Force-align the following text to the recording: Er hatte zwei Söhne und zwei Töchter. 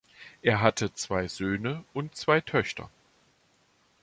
Er 0.41 0.61
hatte 0.61 0.91
zwei 0.95 1.27
Söhne 1.27 1.83
und 1.93 2.15
zwei 2.15 2.41
Töchter. 2.41 2.89